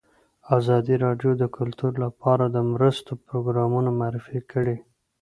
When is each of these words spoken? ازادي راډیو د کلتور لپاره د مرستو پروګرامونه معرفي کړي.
ازادي 0.57 0.95
راډیو 1.05 1.31
د 1.37 1.43
کلتور 1.57 1.93
لپاره 2.05 2.43
د 2.47 2.57
مرستو 2.73 3.11
پروګرامونه 3.27 3.89
معرفي 3.99 4.39
کړي. 4.51 4.77